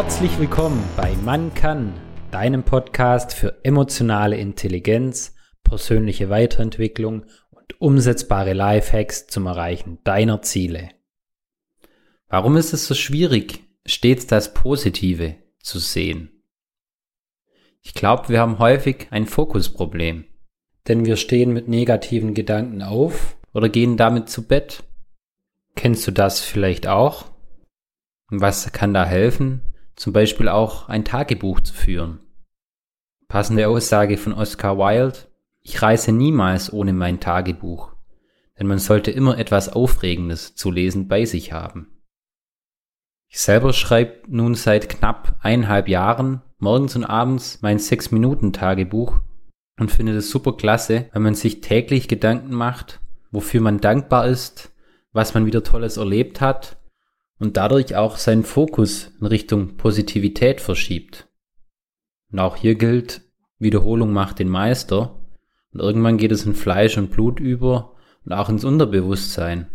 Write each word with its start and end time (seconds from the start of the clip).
Herzlich 0.00 0.38
willkommen 0.38 0.80
bei 0.96 1.16
Man 1.24 1.52
kann, 1.54 1.92
deinem 2.30 2.62
Podcast 2.62 3.34
für 3.34 3.64
emotionale 3.64 4.36
Intelligenz, 4.36 5.34
persönliche 5.64 6.30
Weiterentwicklung 6.30 7.24
und 7.50 7.80
umsetzbare 7.80 8.52
Lifehacks 8.52 9.26
zum 9.26 9.46
Erreichen 9.46 9.98
deiner 10.04 10.40
Ziele. 10.40 10.90
Warum 12.28 12.56
ist 12.56 12.72
es 12.72 12.86
so 12.86 12.94
schwierig, 12.94 13.64
stets 13.86 14.28
das 14.28 14.54
Positive 14.54 15.34
zu 15.58 15.80
sehen? 15.80 16.44
Ich 17.82 17.92
glaube, 17.92 18.28
wir 18.28 18.38
haben 18.38 18.60
häufig 18.60 19.08
ein 19.10 19.26
Fokusproblem. 19.26 20.26
Denn 20.86 21.06
wir 21.06 21.16
stehen 21.16 21.52
mit 21.52 21.66
negativen 21.66 22.34
Gedanken 22.34 22.82
auf 22.82 23.36
oder 23.52 23.68
gehen 23.68 23.96
damit 23.96 24.28
zu 24.28 24.46
Bett. 24.46 24.84
Kennst 25.74 26.06
du 26.06 26.12
das 26.12 26.38
vielleicht 26.38 26.86
auch? 26.86 27.24
Und 28.30 28.40
was 28.40 28.70
kann 28.70 28.94
da 28.94 29.04
helfen? 29.04 29.67
Zum 29.98 30.12
Beispiel 30.12 30.48
auch 30.48 30.88
ein 30.88 31.04
Tagebuch 31.04 31.58
zu 31.58 31.74
führen. 31.74 32.20
Passende 33.26 33.66
Aussage 33.66 34.16
von 34.16 34.32
Oscar 34.32 34.78
Wilde. 34.78 35.18
Ich 35.60 35.82
reise 35.82 36.12
niemals 36.12 36.72
ohne 36.72 36.92
mein 36.92 37.18
Tagebuch. 37.18 37.96
Denn 38.56 38.68
man 38.68 38.78
sollte 38.78 39.10
immer 39.10 39.38
etwas 39.38 39.68
Aufregendes 39.68 40.54
zu 40.54 40.70
lesen 40.70 41.08
bei 41.08 41.24
sich 41.24 41.52
haben. 41.52 41.98
Ich 43.28 43.40
selber 43.40 43.72
schreibe 43.72 44.22
nun 44.28 44.54
seit 44.54 44.88
knapp 44.88 45.36
eineinhalb 45.40 45.88
Jahren 45.88 46.42
morgens 46.58 46.94
und 46.94 47.04
abends 47.04 47.60
mein 47.62 47.78
6-Minuten-Tagebuch 47.78 49.18
und 49.80 49.90
finde 49.90 50.14
das 50.14 50.30
super 50.30 50.56
klasse, 50.56 51.08
wenn 51.12 51.22
man 51.22 51.34
sich 51.34 51.60
täglich 51.60 52.06
Gedanken 52.06 52.54
macht, 52.54 53.00
wofür 53.32 53.60
man 53.60 53.80
dankbar 53.80 54.28
ist, 54.28 54.72
was 55.10 55.34
man 55.34 55.44
wieder 55.44 55.64
Tolles 55.64 55.96
erlebt 55.96 56.40
hat 56.40 56.77
und 57.38 57.56
dadurch 57.56 57.96
auch 57.96 58.16
seinen 58.16 58.44
Fokus 58.44 59.12
in 59.20 59.26
Richtung 59.26 59.76
Positivität 59.76 60.60
verschiebt. 60.60 61.28
Und 62.30 62.38
auch 62.40 62.56
hier 62.56 62.74
gilt, 62.74 63.22
Wiederholung 63.58 64.12
macht 64.12 64.38
den 64.38 64.48
Meister 64.48 65.20
und 65.72 65.80
irgendwann 65.80 66.18
geht 66.18 66.32
es 66.32 66.46
in 66.46 66.54
Fleisch 66.54 66.98
und 66.98 67.10
Blut 67.10 67.40
über 67.40 67.94
und 68.24 68.32
auch 68.32 68.48
ins 68.48 68.64
Unterbewusstsein. 68.64 69.68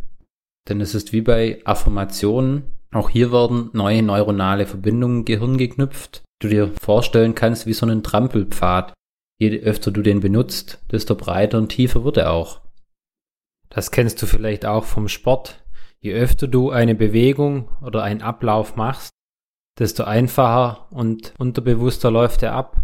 Denn 0.70 0.82
es 0.82 0.96
ist 0.96 1.14
wie 1.14 1.22
bei 1.22 1.62
Affirmationen, 1.66 2.64
auch 2.92 3.10
hier 3.10 3.32
werden 3.32 3.70
neue 3.74 4.04
neuronale 4.04 4.66
Verbindungen 4.66 5.20
im 5.20 5.26
Gehirn 5.26 5.58
geknüpft, 5.58 6.24
du 6.40 6.48
dir 6.48 6.72
vorstellen 6.80 7.36
kannst 7.36 7.66
wie 7.66 7.74
so 7.74 7.86
einen 7.86 8.04
Trampelpfad. 8.04 8.94
Je 9.40 9.60
öfter 9.62 9.92
du 9.92 10.04
den 10.04 10.20
benutzt, 10.20 10.84
desto 10.92 11.16
breiter 11.16 11.58
und 11.58 11.70
tiefer 11.70 12.04
wird 12.04 12.18
er 12.18 12.32
auch. 12.32 12.62
Das 13.70 13.90
kennst 13.90 14.22
du 14.22 14.28
vielleicht 14.28 14.66
auch 14.66 14.86
vom 14.86 15.08
Sport. 15.08 15.63
Je 16.04 16.14
öfter 16.16 16.50
du 16.50 16.70
eine 16.70 16.96
Bewegung 16.96 17.70
oder 17.82 18.04
einen 18.04 18.22
Ablauf 18.22 18.76
machst, 18.76 19.12
desto 19.80 20.04
einfacher 20.04 20.92
und 20.92 21.34
unterbewusster 21.38 22.12
läuft 22.12 22.44
er 22.44 22.52
ab. 22.52 22.82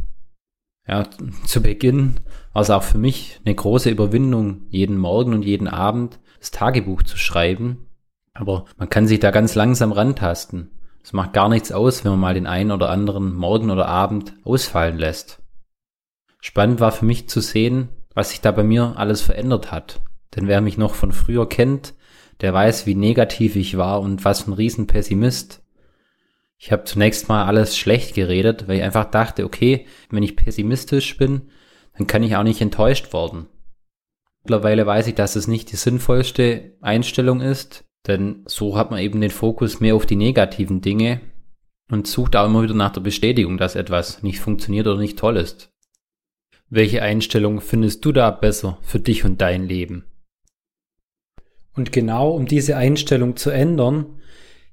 Ja, 0.87 1.05
zu 1.45 1.61
Beginn 1.61 2.21
war 2.53 2.61
es 2.61 2.69
auch 2.69 2.81
für 2.81 2.97
mich 2.97 3.41
eine 3.43 3.53
große 3.53 3.89
Überwindung, 3.89 4.61
jeden 4.69 4.97
Morgen 4.97 5.33
und 5.33 5.43
jeden 5.43 5.67
Abend 5.67 6.21
das 6.39 6.51
Tagebuch 6.51 7.03
zu 7.03 7.17
schreiben. 7.17 7.89
Aber 8.33 8.63
man 8.77 8.87
kann 8.87 9.05
sich 9.05 9.19
da 9.19 9.31
ganz 9.31 9.53
langsam 9.53 9.91
rantasten. 9.91 10.71
Es 11.03 11.11
macht 11.11 11.33
gar 11.33 11.49
nichts 11.49 11.73
aus, 11.73 12.05
wenn 12.05 12.11
man 12.11 12.21
mal 12.21 12.33
den 12.33 12.47
einen 12.47 12.71
oder 12.71 12.89
anderen 12.89 13.35
Morgen 13.35 13.69
oder 13.69 13.89
Abend 13.89 14.33
ausfallen 14.45 14.97
lässt. 14.97 15.43
Spannend 16.39 16.79
war 16.79 16.93
für 16.93 17.03
mich 17.03 17.27
zu 17.27 17.41
sehen, 17.41 17.89
was 18.13 18.29
sich 18.29 18.39
da 18.39 18.53
bei 18.53 18.63
mir 18.63 18.93
alles 18.95 19.21
verändert 19.21 19.73
hat. 19.73 19.99
Denn 20.37 20.47
wer 20.47 20.61
mich 20.61 20.77
noch 20.77 20.95
von 20.95 21.11
früher 21.11 21.49
kennt, 21.49 21.95
der 22.41 22.53
weiß, 22.53 22.85
wie 22.85 22.95
negativ 22.95 23.55
ich 23.55 23.77
war 23.77 24.01
und 24.01 24.25
was 24.25 24.47
ein 24.47 24.53
Riesenpessimist. 24.53 25.63
Ich 26.57 26.71
habe 26.71 26.83
zunächst 26.83 27.29
mal 27.29 27.45
alles 27.45 27.77
schlecht 27.77 28.15
geredet, 28.15 28.67
weil 28.67 28.77
ich 28.77 28.83
einfach 28.83 29.05
dachte, 29.05 29.45
okay, 29.45 29.85
wenn 30.09 30.23
ich 30.23 30.35
pessimistisch 30.35 31.17
bin, 31.17 31.49
dann 31.97 32.07
kann 32.07 32.23
ich 32.23 32.35
auch 32.35 32.43
nicht 32.43 32.61
enttäuscht 32.61 33.13
worden. 33.13 33.47
Mittlerweile 34.43 34.85
weiß 34.85 35.07
ich, 35.07 35.15
dass 35.15 35.35
es 35.35 35.47
nicht 35.47 35.71
die 35.71 35.75
sinnvollste 35.75 36.77
Einstellung 36.81 37.41
ist, 37.41 37.85
denn 38.07 38.43
so 38.45 38.77
hat 38.77 38.91
man 38.91 38.99
eben 38.99 39.21
den 39.21 39.31
Fokus 39.31 39.79
mehr 39.79 39.95
auf 39.95 40.05
die 40.05 40.15
negativen 40.15 40.81
Dinge 40.81 41.21
und 41.91 42.07
sucht 42.07 42.35
auch 42.35 42.45
immer 42.45 42.63
wieder 42.63 42.73
nach 42.73 42.91
der 42.91 43.01
Bestätigung, 43.01 43.57
dass 43.57 43.75
etwas 43.75 44.23
nicht 44.23 44.39
funktioniert 44.39 44.87
oder 44.87 44.97
nicht 44.97 45.19
toll 45.19 45.37
ist. 45.37 45.71
Welche 46.69 47.01
Einstellung 47.01 47.61
findest 47.61 48.05
du 48.05 48.11
da 48.11 48.31
besser 48.31 48.77
für 48.81 48.99
dich 48.99 49.25
und 49.25 49.41
dein 49.41 49.67
Leben? 49.67 50.05
Und 51.79 51.93
genau 51.93 52.31
um 52.31 52.45
diese 52.45 52.75
Einstellung 52.75 53.37
zu 53.37 53.51
ändern, 53.51 54.19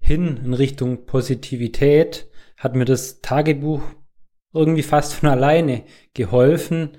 hin 0.01 0.41
in 0.45 0.55
Richtung 0.55 1.07
Positivität, 1.07 2.27
hat 2.57 2.75
mir 2.75 2.85
das 2.85 3.21
Tagebuch 3.21 3.81
irgendwie 4.53 4.83
fast 4.83 5.15
von 5.15 5.29
alleine 5.29 5.85
geholfen, 6.15 6.99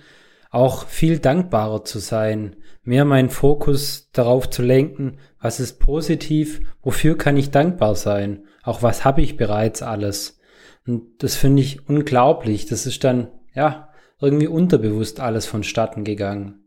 auch 0.49 0.85
viel 0.85 1.19
dankbarer 1.19 1.83
zu 1.83 1.99
sein, 1.99 2.55
mehr 2.83 3.03
meinen 3.03 3.29
Fokus 3.29 4.09
darauf 4.13 4.49
zu 4.49 4.61
lenken, 4.61 5.17
was 5.41 5.59
ist 5.59 5.77
positiv, 5.81 6.61
wofür 6.81 7.17
kann 7.17 7.35
ich 7.35 7.51
dankbar 7.51 7.95
sein, 7.95 8.47
auch 8.63 8.83
was 8.83 9.03
habe 9.03 9.21
ich 9.21 9.35
bereits 9.35 9.81
alles. 9.81 10.39
Und 10.85 11.21
das 11.21 11.35
finde 11.35 11.63
ich 11.63 11.89
unglaublich. 11.89 12.65
Das 12.65 12.85
ist 12.85 13.03
dann, 13.03 13.27
ja, 13.53 13.89
irgendwie 14.21 14.47
unterbewusst 14.47 15.19
alles 15.19 15.45
vonstatten 15.47 16.05
gegangen. 16.05 16.66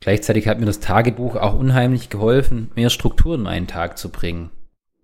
Gleichzeitig 0.00 0.48
hat 0.48 0.58
mir 0.58 0.66
das 0.66 0.80
Tagebuch 0.80 1.36
auch 1.36 1.58
unheimlich 1.58 2.08
geholfen, 2.08 2.70
mehr 2.74 2.88
Struktur 2.88 3.34
in 3.34 3.42
meinen 3.42 3.66
Tag 3.66 3.98
zu 3.98 4.08
bringen. 4.08 4.50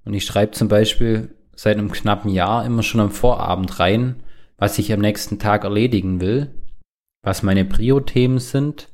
Und 0.04 0.14
ich 0.14 0.24
schreibe 0.24 0.52
zum 0.52 0.68
Beispiel 0.68 1.34
seit 1.54 1.76
einem 1.76 1.92
knappen 1.92 2.30
Jahr 2.30 2.64
immer 2.64 2.82
schon 2.82 3.00
am 3.00 3.10
Vorabend 3.10 3.78
rein, 3.78 4.22
was 4.56 4.78
ich 4.78 4.92
am 4.92 5.00
nächsten 5.00 5.38
Tag 5.38 5.64
erledigen 5.64 6.20
will, 6.20 6.54
was 7.22 7.42
meine 7.42 7.66
Prio-Themen 7.66 8.38
sind. 8.38 8.88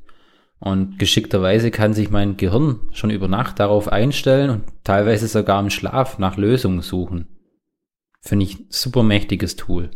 Und 0.59 0.99
geschickterweise 0.99 1.71
kann 1.71 1.93
sich 1.93 2.09
mein 2.09 2.35
Gehirn 2.35 2.79
schon 2.91 3.09
über 3.09 3.27
Nacht 3.27 3.59
darauf 3.59 3.89
einstellen 3.89 4.49
und 4.49 4.63
teilweise 4.83 5.27
sogar 5.27 5.59
im 5.61 5.69
Schlaf 5.69 6.19
nach 6.19 6.37
Lösungen 6.37 6.81
suchen. 6.81 7.27
Finde 8.21 8.45
ich 8.45 8.65
super 8.69 9.03
mächtiges 9.03 9.55
Tool. 9.55 9.91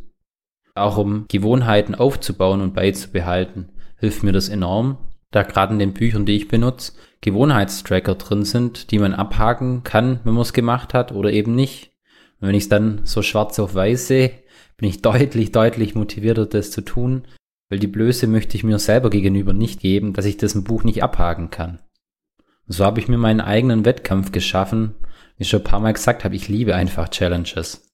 Auch 0.76 0.98
um 0.98 1.26
Gewohnheiten 1.30 1.96
aufzubauen 1.96 2.62
und 2.62 2.74
beizubehalten, 2.74 3.70
hilft 3.98 4.24
mir 4.24 4.34
das 4.34 4.50
enorm, 4.50 4.98
da 5.32 5.44
gerade 5.44 5.74
in 5.74 5.80
den 5.80 5.94
Büchern, 5.94 6.26
die 6.26 6.36
ich 6.36 6.48
benutze, 6.48 6.94
Gewohnheitstracker 7.22 8.16
drin 8.16 8.46
sind, 8.46 8.92
die 8.92 9.00
man 9.00 9.14
abhaken 9.14 9.84
kann, 9.84 10.20
wenn 10.24 10.34
man 10.34 10.44
es 10.44 10.54
gemacht 10.54 10.94
hat 10.94 11.12
oder 11.12 11.32
eben 11.32 11.56
nicht. 11.56 11.92
Und 12.40 12.50
wenn 12.50 12.56
ich 12.56 12.64
es 12.64 12.70
dann 12.70 13.02
so 13.06 13.22
schwarz 13.22 13.60
auf 13.60 13.76
weiß 13.76 14.08
sehe, 14.08 14.32
bin 14.78 14.90
ich 14.90 15.02
deutlich, 15.02 15.52
deutlich 15.52 15.96
motivierter, 15.96 16.46
das 16.46 16.72
zu 16.72 16.82
tun, 16.82 17.28
weil 17.70 17.80
die 17.80 17.88
Blöße 17.88 18.28
möchte 18.28 18.56
ich 18.56 18.64
mir 18.64 18.80
selber 18.80 19.10
gegenüber 19.10 19.54
nicht 19.54 19.80
geben, 19.82 20.14
dass 20.14 20.26
ich 20.26 20.38
das 20.38 20.56
im 20.56 20.64
Buch 20.64 20.84
nicht 20.84 21.04
abhaken 21.04 21.50
kann. 21.50 21.80
Und 22.68 22.74
so 22.74 22.86
habe 22.86 23.00
ich 23.00 23.08
mir 23.08 23.18
meinen 23.18 23.42
eigenen 23.42 23.86
Wettkampf 23.86 24.32
geschaffen. 24.32 24.96
Wie 25.36 25.44
ich 25.44 25.50
schon 25.50 25.62
ein 25.62 25.66
paar 25.66 25.80
Mal 25.80 25.94
gesagt 25.94 26.24
habe, 26.24 26.36
ich 26.36 26.48
liebe 26.48 26.76
einfach 26.76 27.10
Challenges. 27.10 27.90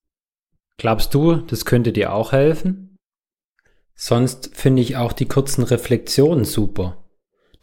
Glaubst 0.77 1.13
du, 1.13 1.35
das 1.35 1.65
könnte 1.65 1.91
dir 1.91 2.13
auch 2.13 2.31
helfen? 2.31 2.97
Sonst 3.95 4.55
finde 4.55 4.81
ich 4.81 4.97
auch 4.97 5.13
die 5.13 5.27
kurzen 5.27 5.63
Reflexionen 5.63 6.45
super. 6.45 7.02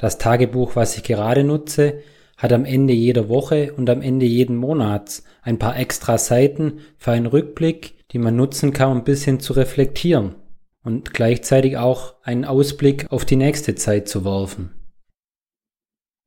Das 0.01 0.17
Tagebuch, 0.17 0.77
was 0.77 0.97
ich 0.97 1.03
gerade 1.03 1.45
nutze, 1.45 2.01
hat 2.39 2.55
am 2.55 2.65
Ende 2.65 2.95
jeder 2.95 3.29
Woche 3.29 3.75
und 3.75 3.91
am 3.91 4.01
Ende 4.01 4.25
jeden 4.25 4.57
Monats 4.57 5.25
ein 5.43 5.59
paar 5.59 5.79
extra 5.79 6.17
Seiten 6.17 6.79
für 6.97 7.13
einen 7.13 7.27
Rückblick, 7.27 8.09
die 8.13 8.19
man 8.19 8.35
nutzen 8.35 8.73
kann, 8.73 8.93
um 8.93 8.99
ein 8.99 9.05
bisschen 9.05 9.41
zu 9.41 9.53
reflektieren 9.53 10.37
und 10.83 11.13
gleichzeitig 11.13 11.77
auch 11.77 12.15
einen 12.23 12.47
Ausblick 12.47 13.13
auf 13.13 13.27
die 13.27 13.37
nächste 13.37 13.75
Zeit 13.75 14.09
zu 14.09 14.25
werfen. 14.25 14.71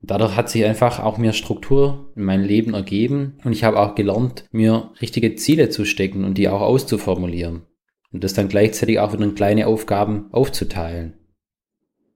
Dadurch 0.04 0.36
hat 0.36 0.52
sich 0.52 0.64
einfach 0.66 1.00
auch 1.00 1.18
mehr 1.18 1.34
Struktur 1.34 2.12
in 2.16 2.26
mein 2.26 2.44
Leben 2.44 2.76
ergeben 2.76 3.40
und 3.44 3.54
ich 3.54 3.64
habe 3.64 3.80
auch 3.80 3.96
gelernt, 3.96 4.46
mir 4.52 4.92
richtige 5.02 5.34
Ziele 5.34 5.69
zu 5.69 5.84
stecken 5.84 6.26
und 6.26 6.38
die 6.38 6.48
auch 6.48 6.62
auszuformulieren 6.62 7.64
und 8.12 8.24
das 8.24 8.36
dann 8.36 8.50
gleichzeitig 8.50 9.00
auch 9.00 9.14
wieder 9.14 9.24
in 9.24 9.34
kleine 9.34 9.66
Aufgaben 9.66 10.28
aufzuteilen. 10.31 11.16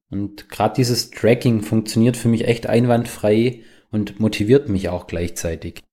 Und 0.10 0.50
gerade 0.50 0.76
dieses 0.76 1.12
Tracking 1.12 1.62
funktioniert 1.62 2.16
für 2.16 2.30
mich 2.30 2.48
echt 2.48 2.68
einwandfrei 2.68 3.62
und 3.92 4.20
motiviert 4.20 4.70
mich 4.70 4.90
auch 4.90 5.08
gleichzeitig. 5.08 5.84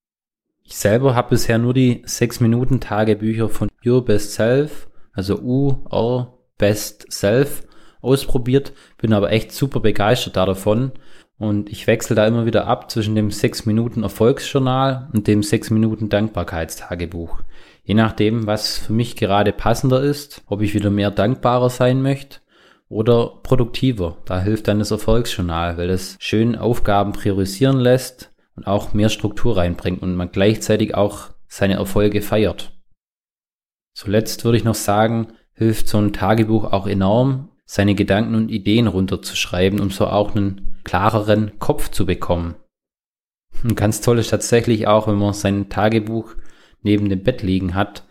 Ich 0.63 0.77
selber 0.77 1.15
habe 1.15 1.31
bisher 1.31 1.59
nur 1.59 1.75
die 1.75 2.03
6 2.07 2.41
Minuten 2.41 2.81
Tagebücher 2.81 3.49
von 3.49 3.69
Your 3.85 4.05
Best 4.05 4.33
Self, 4.33 4.89
also 5.13 5.41
U, 5.41 5.85
R, 5.91 6.39
Best 6.57 7.13
Self 7.13 7.63
ausprobiert, 8.01 8.73
bin 8.99 9.13
aber 9.13 9.33
echt 9.33 9.53
super 9.53 9.81
begeistert 9.81 10.37
davon 10.37 10.93
und 11.39 11.69
ich 11.71 11.87
wechsle 11.87 12.17
da 12.17 12.27
immer 12.27 12.47
wieder 12.47 12.67
ab 12.67 12.91
zwischen 12.91 13.15
dem 13.15 13.31
6 13.31 13.67
Minuten 13.67 14.05
Erfolgsjournal 14.05 15.11
und 15.13 15.27
dem 15.27 15.43
6 15.43 15.71
Minuten 15.71 16.09
Dankbarkeitstagebuch. 16.09 17.43
Je 17.83 17.95
nachdem, 17.95 18.47
was 18.47 18.79
für 18.79 18.93
mich 18.93 19.17
gerade 19.17 19.53
passender 19.53 20.03
ist, 20.03 20.43
ob 20.47 20.63
ich 20.63 20.75
wieder 20.75 20.91
mehr 20.91 21.11
dankbarer 21.11 21.69
sein 21.69 22.01
möchte 22.01 22.39
oder 22.95 23.41
produktiver. 23.43 24.19
Da 24.25 24.41
hilft 24.41 24.69
dann 24.69 24.79
das 24.79 24.93
Erfolgsjournal, 24.93 25.77
weil 25.77 25.91
es 25.91 26.17
schön 26.21 26.55
Aufgaben 26.55 27.13
priorisieren 27.13 27.81
lässt 27.81 28.33
und 28.55 28.69
auch 28.69 28.95
mehr 28.95 29.09
Struktur 29.09 29.57
reinbringt 29.57 30.01
und 30.01 30.15
man 30.15 30.31
gleichzeitig 30.31 30.95
auch 30.95 31.31
seine 31.49 31.75
Erfolge 31.75 32.23
feiert. 32.23 32.73
Zuletzt 33.95 34.45
würde 34.45 34.59
ich 34.59 34.65
noch 34.65 34.77
sagen, 34.77 35.33
hilft 35.55 35.89
so 35.89 35.99
ein 35.99 36.13
Tagebuch 36.13 36.73
auch 36.73 36.87
enorm, 36.87 37.51
seine 37.67 37.97
Gedanken 37.97 38.37
und 38.37 38.49
Ideen 38.49 38.87
runterzuschreiben, 38.87 39.81
um 39.81 39.91
so 39.91 40.07
auch 40.07 40.37
einen 40.37 40.79
klareren 40.85 41.59
Kopf 41.59 41.91
zu 41.91 42.07
bekommen. 42.07 42.55
Und 43.65 43.75
ganz 43.75 44.03
toll 44.03 44.21
ist 44.21 44.31
tatsächlich 44.31 44.87
auch, 44.87 45.09
wenn 45.09 45.19
man 45.19 45.35
sein 45.35 45.69
Tagebuch 45.69 46.35
neben 46.83 47.09
dem 47.09 47.25
Bett 47.25 47.43
liegen 47.43 47.75
hat, 47.75 48.05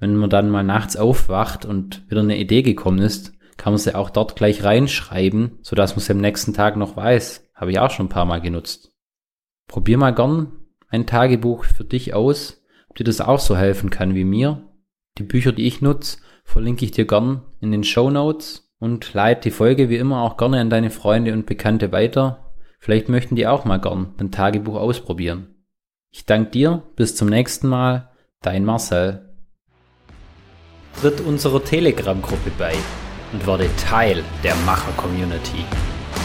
wenn 0.00 0.16
man 0.16 0.30
dann 0.30 0.50
mal 0.50 0.64
nachts 0.64 0.96
aufwacht 0.96 1.64
und 1.64 2.10
wieder 2.10 2.22
eine 2.22 2.38
Idee 2.38 2.62
gekommen 2.62 2.98
ist, 2.98 3.35
kann 3.66 3.72
man 3.72 3.78
sie 3.78 3.96
auch 3.96 4.10
dort 4.10 4.36
gleich 4.36 4.62
reinschreiben, 4.62 5.58
sodass 5.60 5.96
man 5.96 6.00
sie 6.00 6.12
am 6.12 6.20
nächsten 6.20 6.54
Tag 6.54 6.76
noch 6.76 6.96
weiß. 6.96 7.50
Habe 7.52 7.72
ich 7.72 7.80
auch 7.80 7.90
schon 7.90 8.06
ein 8.06 8.10
paar 8.10 8.24
Mal 8.24 8.40
genutzt. 8.40 8.92
Probier 9.66 9.98
mal 9.98 10.14
gern 10.14 10.52
ein 10.88 11.04
Tagebuch 11.04 11.64
für 11.64 11.82
dich 11.82 12.14
aus, 12.14 12.62
ob 12.88 12.94
dir 12.94 13.02
das 13.02 13.20
auch 13.20 13.40
so 13.40 13.56
helfen 13.56 13.90
kann 13.90 14.14
wie 14.14 14.22
mir. 14.22 14.62
Die 15.18 15.24
Bücher, 15.24 15.50
die 15.50 15.66
ich 15.66 15.82
nutze, 15.82 16.18
verlinke 16.44 16.84
ich 16.84 16.92
dir 16.92 17.08
gern 17.08 17.42
in 17.60 17.72
den 17.72 17.82
Show 17.82 18.08
Notes 18.08 18.72
und 18.78 19.12
leite 19.14 19.48
die 19.48 19.50
Folge 19.50 19.88
wie 19.88 19.96
immer 19.96 20.22
auch 20.22 20.36
gerne 20.36 20.60
an 20.60 20.70
deine 20.70 20.90
Freunde 20.90 21.32
und 21.32 21.46
Bekannte 21.46 21.90
weiter. 21.90 22.54
Vielleicht 22.78 23.08
möchten 23.08 23.34
die 23.34 23.48
auch 23.48 23.64
mal 23.64 23.80
gern 23.80 24.14
ein 24.18 24.30
Tagebuch 24.30 24.76
ausprobieren. 24.76 25.56
Ich 26.12 26.24
danke 26.24 26.52
dir, 26.52 26.84
bis 26.94 27.16
zum 27.16 27.28
nächsten 27.28 27.66
Mal, 27.66 28.10
dein 28.42 28.64
Marcel. 28.64 29.28
Tritt 31.00 31.20
unserer 31.20 31.64
Telegram-Gruppe 31.64 32.52
bei 32.56 32.74
und 33.32 33.46
werde 33.46 33.68
Teil 33.76 34.24
der 34.42 34.54
Macher-Community. 34.66 35.64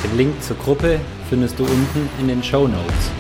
Den 0.04 0.18
Link 0.18 0.44
zur 0.44 0.58
Gruppe 0.58 1.00
findest 1.30 1.60
du 1.60 1.64
unten 1.64 2.10
in 2.20 2.28
den 2.28 2.44
Show 2.44 2.68
Notes. 2.68 3.12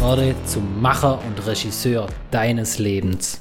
Werde 0.00 0.34
zum 0.46 0.80
Macher 0.80 1.20
und 1.26 1.46
Regisseur 1.46 2.08
deines 2.30 2.78
Lebens. 2.78 3.38